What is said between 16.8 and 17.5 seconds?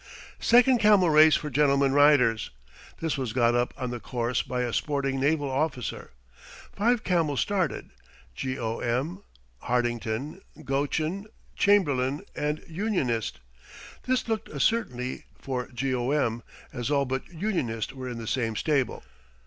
all but